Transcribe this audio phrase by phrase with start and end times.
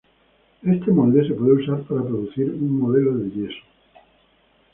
[0.63, 3.61] Este molde se puede usar para producir un modelo de yeso.